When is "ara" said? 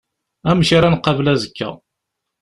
0.77-0.89